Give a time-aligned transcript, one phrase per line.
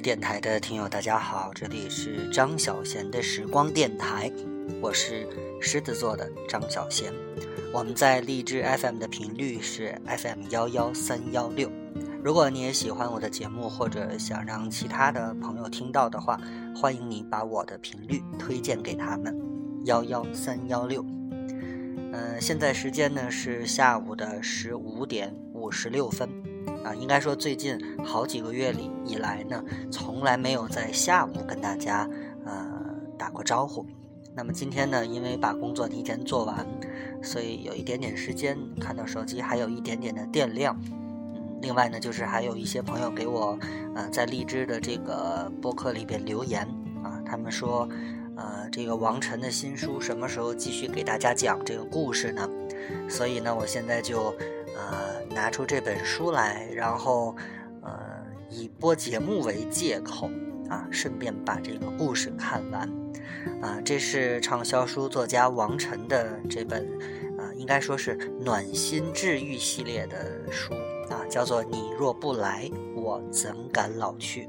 [0.00, 4.32] 电台的听友，大家好，这里是张小贤的时光电台，
[4.80, 5.28] 我是
[5.60, 7.12] 狮子座的张小贤。
[7.70, 11.70] 我们在荔枝 FM 的频率是 FM 幺幺三幺六。
[12.24, 16.40] 如果你也喜欢我的节目，或者想让其他的朋友听到的话，
[16.74, 19.38] 欢迎你把我的频率推荐给他们，
[19.84, 21.04] 幺幺三幺六。
[22.12, 26.39] 嗯，现在时间呢是下午的十五点五十六分。
[26.84, 32.08] 啊，应该说最近好几个月里以来呢，从来没有在下午跟大家
[32.44, 32.70] 呃
[33.18, 33.86] 打过招呼。
[34.34, 36.66] 那么今天呢，因为把工作提前做完，
[37.22, 40.80] 所以有一点点时间，看到手机还有一点点的电量。
[40.86, 43.58] 嗯，另外呢，就是还有一些朋友给我
[43.94, 46.62] 呃在荔枝的这个播客里边留言
[47.02, 47.88] 啊，他们说
[48.36, 52.48] 呃这个王晨的新书什么时候继续给大家讲这个故事呢？
[53.08, 54.34] 所以呢，我现在就。
[54.72, 57.34] 呃，拿出这本书来，然后，
[57.82, 57.92] 呃，
[58.50, 60.28] 以播节目为借口
[60.68, 62.88] 啊，顺便把这个故事看完。
[63.62, 66.84] 啊，这是畅销书作家王晨的这本，
[67.38, 70.74] 啊，应该说是暖心治愈系列的书
[71.08, 74.44] 啊，叫做《你若不来，我怎敢老去》。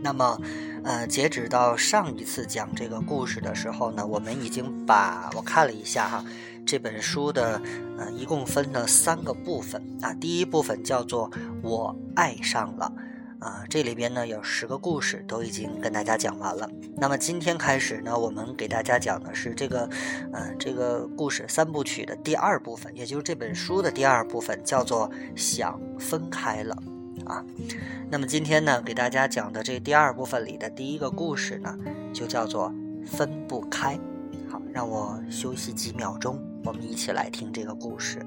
[0.00, 0.40] 那么，
[0.84, 6.24] 呃，截止到上一次讲这个故事的时候呢，我们已经把我看了一下哈。
[6.68, 7.62] 这本书的，
[7.96, 10.12] 呃，一共分了三个部分啊。
[10.12, 11.30] 第一部分叫做
[11.64, 12.92] “我爱上了”，
[13.40, 16.68] 啊，这里边呢有十个故事，都已经跟大家讲完了。
[16.98, 19.88] 那么今天开始呢，我们给大家讲的是这个，
[20.30, 26.76] 呃，这个故事三部曲的第二部分，也就是这本书的第二部分，叫做“想分开了”，
[27.24, 27.42] 啊。
[28.10, 31.74] 那么今天呢，给大家讲的这第二部分里的第一个故事呢，
[32.12, 32.70] 就叫做
[33.08, 33.98] “分不开”。
[34.48, 36.38] 好，让我休息几秒钟。
[36.64, 38.24] 我们一起来听这个故事。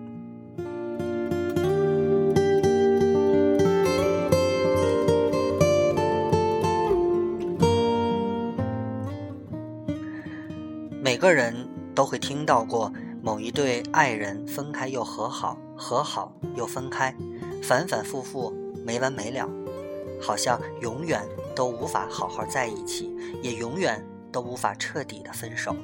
[11.04, 11.54] 每个人
[11.94, 12.92] 都会听到过
[13.22, 17.14] 某一对爱人分开又和好，和好又分开，
[17.62, 18.54] 反反复复，
[18.86, 19.50] 没完没了，
[20.22, 21.22] 好像永远
[21.56, 25.76] 都无法好好在一起，也永远都无法彻底的分手。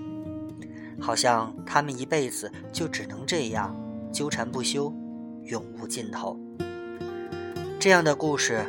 [1.00, 3.76] 好像他们一辈子就只能这样
[4.12, 4.94] 纠缠不休，
[5.44, 6.40] 永无尽头。
[7.80, 8.66] 这样的故事，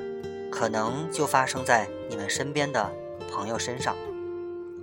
[0.50, 2.90] 可能就发生在你们身边的
[3.30, 3.96] 朋友身上，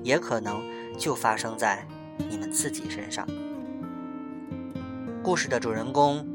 [0.04, 0.62] 也可能
[0.98, 1.88] 就发生在
[2.30, 3.28] 你们自己身上。
[5.22, 6.28] 故事的主人公，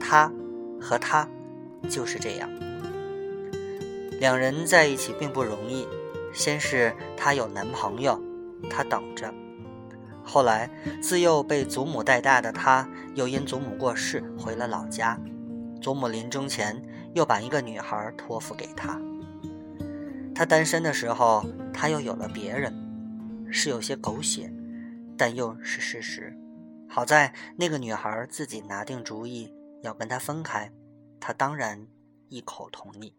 [0.00, 0.32] 他
[0.80, 1.28] 和他
[1.88, 2.48] 就是这样。
[4.20, 5.86] 两人在一起并不容易，
[6.32, 8.20] 先是她有男朋友，
[8.70, 9.32] 她等着。
[10.24, 10.70] 后来，
[11.02, 15.18] 自幼被祖母带大的他，又因祖母过世回了老家。
[15.80, 16.80] 祖母临终前
[17.14, 19.00] 又把一个女孩托付给他。
[20.34, 21.44] 他单身的时候，
[21.74, 22.72] 他又有了别人，
[23.50, 24.52] 是有些狗血，
[25.18, 26.32] 但又是事实。
[26.88, 29.52] 好在那个女孩自己拿定主意
[29.82, 30.70] 要跟他分开，
[31.18, 31.86] 他当然
[32.28, 33.14] 一口同意。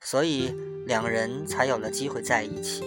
[0.00, 0.54] 所以
[0.86, 2.84] 两人才有了机会在一起。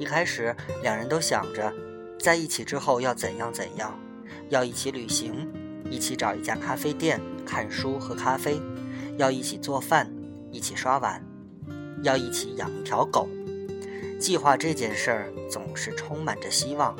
[0.00, 1.70] 一开始，两人都想着，
[2.18, 4.00] 在一起之后要怎样怎样，
[4.48, 5.46] 要一起旅行，
[5.90, 8.58] 一起找一家咖啡店看书喝咖啡，
[9.18, 10.10] 要一起做饭，
[10.50, 11.22] 一起刷碗，
[12.02, 13.28] 要一起养一条狗。
[14.18, 16.96] 计划这件事儿总是充满着希望，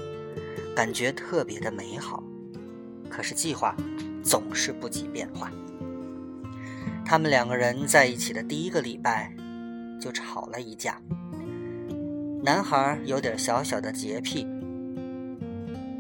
[0.77, 2.23] 感觉特别的美好。
[3.09, 3.75] 可是计划
[4.23, 5.51] 总是不及变化。
[7.03, 9.35] 他们两个人在一起的第一个礼拜，
[9.99, 11.01] 就吵了一架。
[12.43, 14.49] 男孩有点小小的洁癖，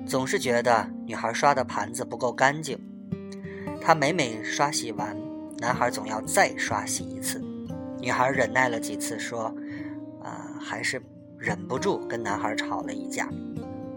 [0.06, 2.78] 总是觉得女孩刷的盘子不够干净。
[3.78, 5.14] 他每每刷洗完，
[5.58, 7.42] 男孩总要再刷洗一次。
[8.00, 9.54] 女孩忍耐了几次，说
[10.24, 11.02] ：“啊，还是
[11.36, 13.28] 忍不住跟男孩吵了一架。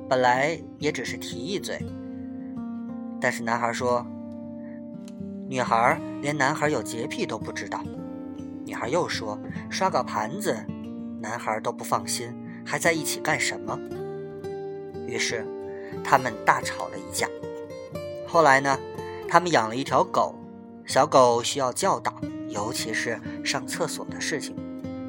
[0.09, 1.81] 本来也只是提一嘴，
[3.21, 4.05] 但是男孩说，
[5.47, 7.81] 女孩连男孩有洁癖都不知道。
[8.65, 10.53] 女孩又说，刷个盘子。”
[11.23, 12.35] 男孩都不放心，
[12.65, 13.79] 还在一起干什么？
[15.07, 15.47] 于是，
[16.03, 17.29] 他们大吵了一架。
[18.27, 18.77] 后来呢，
[19.25, 20.35] 他们养了一条狗，
[20.85, 22.13] 小狗需要教导，
[22.49, 24.53] 尤其是上厕所的事情，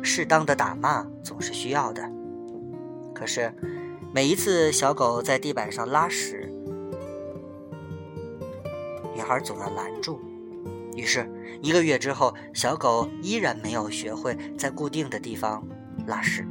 [0.05, 2.09] 适当的打骂总是需要的。
[3.13, 3.53] 可是，
[4.13, 6.49] 每一次小狗在地板上拉屎，
[9.13, 10.21] 女孩总要拦住。
[10.95, 11.29] 于是，
[11.61, 15.67] 一个月之后，小狗依然没有学会在固定的地方。
[16.07, 16.47] 拉屎，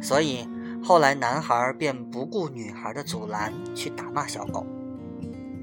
[0.00, 0.48] 所以
[0.82, 4.66] 后来男孩便不顾女孩的阻拦去打骂小狗。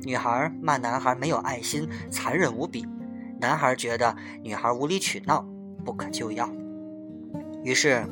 [0.04, 2.86] 女孩骂男孩没有爱心、残忍无比。
[3.40, 5.46] 男孩觉得女孩无理取闹、
[5.84, 6.50] 不可救药。
[7.64, 8.06] 于是，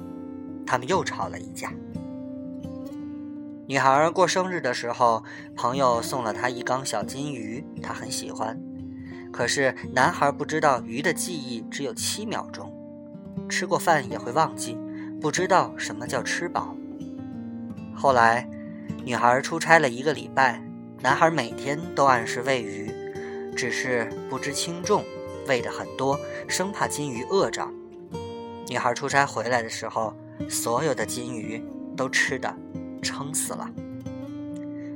[0.66, 1.72] 他们又吵了一架。
[3.66, 5.24] 女孩过生日的时候，
[5.56, 8.60] 朋友送了她一缸小金鱼，她很喜欢。
[9.32, 12.72] 可是男孩不知道鱼的记忆只有七秒钟，
[13.48, 14.78] 吃过饭也会忘记，
[15.24, 16.76] 不知道什么叫吃饱。
[17.96, 18.46] 后来，
[19.06, 20.62] 女孩出差了一个礼拜，
[21.00, 22.92] 男孩每天都按时喂鱼，
[23.56, 25.02] 只是不知轻重，
[25.48, 27.66] 喂的很多，生怕金鱼饿着。
[28.68, 30.14] 女孩出差回来的时候，
[30.50, 31.64] 所有的金鱼
[31.96, 32.54] 都吃的
[33.02, 33.72] 撑死了。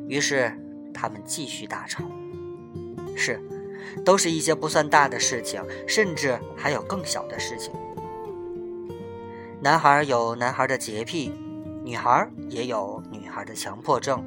[0.09, 0.51] 于是
[0.94, 2.03] 他们继续大吵。
[3.15, 3.39] 是，
[4.03, 7.71] 都是一些不算大的事情，甚至还有更小的事情。
[9.59, 11.33] 男孩有男孩的洁癖，
[11.83, 14.24] 女孩也有女孩的强迫症。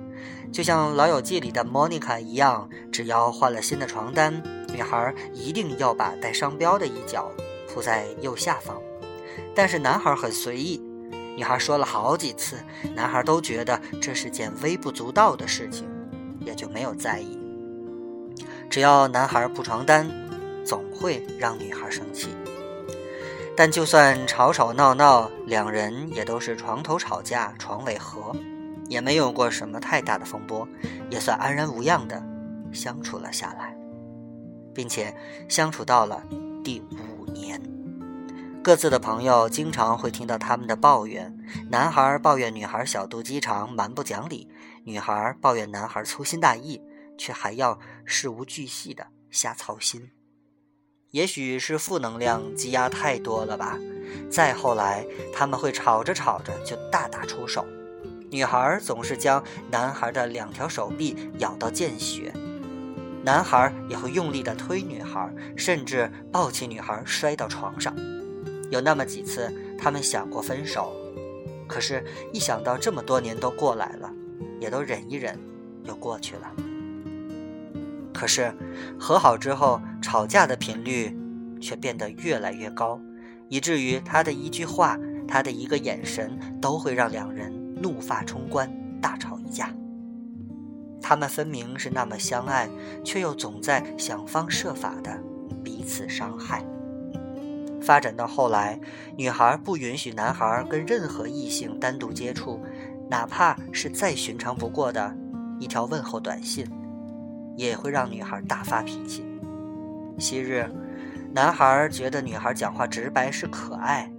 [0.52, 4.42] 就像《老友记》里的莫妮卡一样，只要换了新的床单，
[4.74, 7.30] 女孩一定要把带商标的一角
[7.68, 8.76] 铺在右下方。
[9.54, 10.82] 但是男孩很随意，
[11.36, 12.56] 女孩说了好几次，
[12.96, 15.88] 男孩都觉得这是件微不足道的事情，
[16.40, 17.38] 也就没有在意。
[18.68, 20.10] 只要男孩铺床单，
[20.64, 22.30] 总会让女孩生气。
[23.60, 28.34] 但就算吵吵闹闹，两人也都是床头吵架床尾和，
[28.88, 30.66] 也没有过什么太大的风波，
[31.10, 32.24] 也算安然无恙的
[32.72, 33.76] 相处了下来，
[34.72, 35.14] 并且
[35.46, 36.24] 相处到了
[36.64, 37.60] 第五年。
[38.64, 41.30] 各自的朋友经常会听到他们的抱怨：
[41.68, 44.48] 男孩抱怨女孩小肚鸡肠、蛮不讲理；
[44.84, 46.80] 女孩抱怨男孩粗心大意，
[47.18, 50.10] 却还要事无巨细的瞎操心。
[51.10, 53.78] 也许是负能量积压太多了吧。
[54.30, 57.66] 再后来，他们会吵着吵着就大打出手，
[58.30, 62.32] 女孩总是将男孩的两条手臂咬到见血，
[63.24, 67.94] 男孩也会用力的推女孩，甚至抱起女孩摔到床上。
[68.70, 70.94] 有那么几次，他们想过分手，
[71.66, 74.12] 可是，一想到这么多年都过来了，
[74.60, 75.36] 也都忍一忍，
[75.82, 76.52] 又过去了。
[78.20, 78.52] 可是，
[78.98, 81.16] 和好之后，吵架的频率
[81.58, 83.00] 却变得越来越高，
[83.48, 87.50] 以至于他的一句话，他的一个眼神，都会让两人
[87.80, 88.70] 怒发冲冠，
[89.00, 89.74] 大吵一架。
[91.00, 92.68] 他们分明是那么相爱，
[93.02, 95.18] 却又总在想方设法的
[95.64, 96.62] 彼此伤害。
[97.80, 98.78] 发展到后来，
[99.16, 102.60] 女孩不允许男孩跟任何异性单独接触，
[103.08, 105.16] 哪怕是再寻常不过的
[105.58, 106.66] 一条问候短信，
[107.60, 109.22] 也会让女孩大发脾气。
[110.18, 110.66] 昔日，
[111.34, 114.10] 男孩觉得女孩讲话直白是可爱，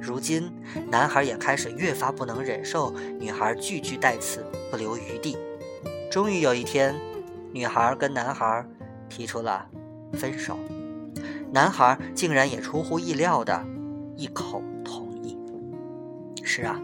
[0.00, 0.50] 如今，
[0.90, 5.38] 男孩也开始越发不能忍受女孩句句带刺，不留余地。
[6.10, 6.94] 终于有一天，
[7.52, 8.66] 女孩跟男孩
[9.08, 9.64] 提出了
[10.14, 10.58] 分手。
[11.52, 13.64] 男孩竟然也出乎意料的
[14.16, 15.38] 一口同意。
[16.42, 16.80] 是啊，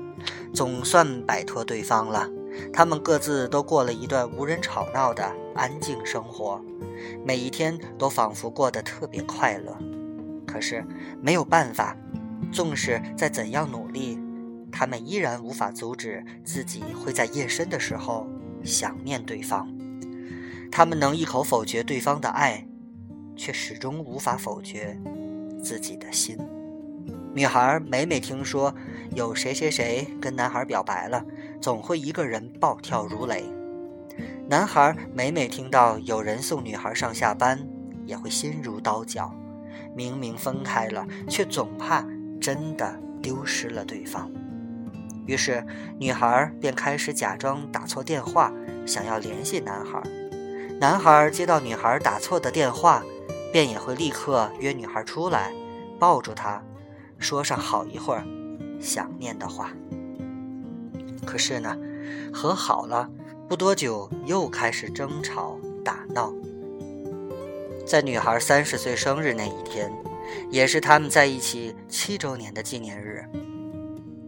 [0.55, 2.29] 总算摆脱对方了。
[2.73, 6.61] 他们各自都过了一段无人吵闹的安静生活，
[7.25, 9.77] 每一天都仿佛过得特别快乐。
[10.47, 10.85] 可是
[11.21, 11.97] 没有办法，
[12.53, 14.19] 纵使再怎样努力，
[14.73, 18.27] 他们依然无法阻止自己会在夜深的时候
[18.65, 19.69] 想念对方。
[20.71, 22.67] 他们能一口否决对方的爱。
[23.37, 24.95] 却始终无法否决
[25.63, 26.37] 自己的心。
[27.33, 28.75] 女孩每每听说
[29.15, 31.25] 有谁谁谁跟男孩表白了，
[31.61, 33.45] 总会一个人暴跳如雷。
[34.49, 37.67] 男孩每每听到有人送女孩上下班，
[38.07, 39.35] 也会心如刀绞。
[39.95, 42.05] 明明分开了，却总怕
[42.41, 44.31] 真的丢失了对方。
[45.27, 45.65] 于是，
[45.99, 48.53] 女孩便开始假装打错电话，
[48.87, 50.03] 想要联系男孩。
[50.81, 53.03] 男孩接到女孩打错的电话。
[53.53, 55.53] 便也会立刻约女孩出来，
[55.99, 56.63] 抱住她，
[57.19, 58.25] 说上好一会儿
[58.81, 59.73] 想念的话。
[61.27, 61.77] 可是呢，
[62.33, 63.09] 和好了
[63.49, 66.33] 不多久，又开始争吵打闹。
[67.87, 69.91] 在女孩三十岁生日那一天，
[70.51, 73.25] 也是他们在一起七周年的纪念日。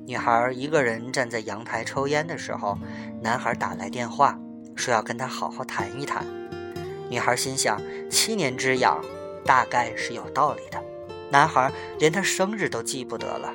[0.04, 2.76] 女孩一个人站在阳台抽烟的时候，
[3.22, 4.36] 男孩打来电话，
[4.74, 6.26] 说要跟她好好谈一谈。
[7.08, 7.80] 女孩心想，
[8.10, 9.00] 七年之痒，
[9.44, 10.82] 大概是有道理的。
[11.30, 11.70] 男孩
[12.00, 13.54] 连她生日都记不得了，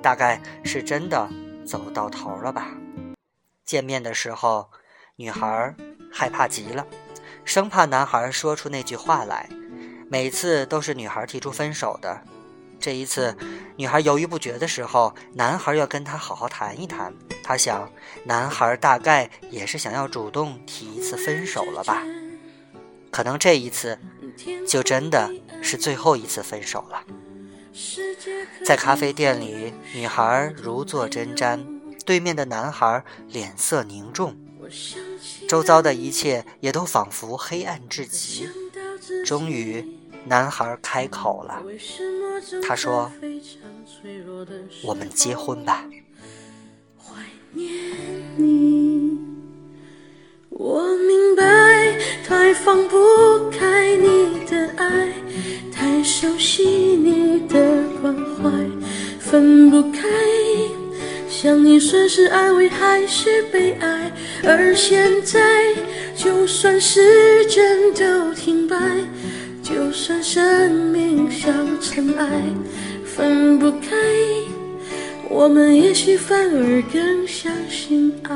[0.00, 1.28] 大概是真的
[1.66, 2.68] 走到头了吧。
[3.64, 4.70] 见面的时候，
[5.16, 5.74] 女孩
[6.12, 6.86] 害怕极了，
[7.44, 9.48] 生怕男孩说出那句话来。
[10.08, 12.22] 每次都是女孩提出分手的，
[12.78, 13.36] 这一次，
[13.76, 17.12] 女孩犹豫不决的时候，男孩要跟她好好谈一谈。
[17.42, 17.90] 她想，
[18.24, 22.04] 男孩大概也是想要主动提一次分手了吧。
[23.10, 23.98] 可能这一次，
[24.68, 25.28] 就真的
[25.60, 26.95] 是最后一次分手了。
[28.64, 31.60] 在咖啡店里，女孩如坐针毡，
[32.04, 34.36] 对面的男孩脸色凝重，
[35.48, 38.48] 周遭的一切也都仿佛黑暗至极。
[39.24, 39.86] 终于，
[40.24, 41.62] 男孩开口了，
[42.62, 43.12] 他说
[44.82, 45.84] ：“我们结婚吧。”
[50.58, 52.96] 我明白，太放不
[53.50, 55.12] 开你的爱，
[55.70, 56.64] 太熟悉
[58.36, 58.50] 怀，
[59.18, 60.00] 分不开。
[61.28, 64.10] 想你算是安慰还是悲哀？
[64.44, 65.38] 而现在，
[66.14, 68.76] 就算时针都停摆，
[69.62, 72.42] 就算生命像尘埃，
[73.04, 73.88] 分不开，
[75.28, 78.34] 我们也许反而更相信爱。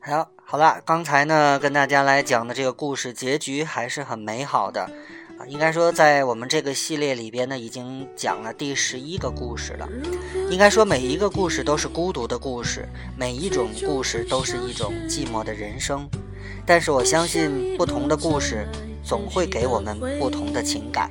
[0.00, 4.88] 好，好了，刚才呢跟大家来讲的这个故事结局还是很美好的。
[5.46, 9.88] 应该说，在我们这个系列里边呢，已经讲了第十一个故事了。
[10.50, 16.08] 应该说，每一个故事都是孤独的故事，每一种故事都是一种寂寞的人生。
[16.66, 18.66] 但是我相信，不同的故事
[19.04, 21.10] 总会给我们不同的情感。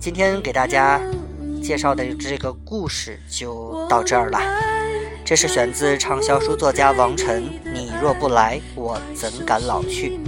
[0.00, 1.00] 今天给大家
[1.62, 4.40] 介绍的这个故事就到这儿了。
[5.24, 7.44] 这是选自畅销书作家王晨。
[7.72, 10.18] 你若不来，我怎敢老去？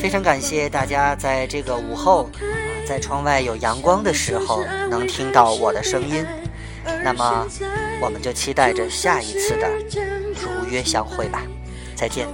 [0.00, 2.30] 非常感谢大家在这个午后，
[2.86, 6.24] 在窗外有阳光的时候，能听到我的声音。
[7.04, 7.46] 那么，
[8.00, 9.68] 我们就期待着下一次的
[10.40, 11.42] 如约相会吧。
[11.94, 12.26] 再见。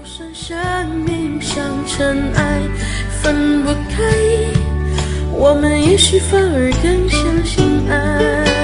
[5.36, 8.63] 我们也许反而更相信爱。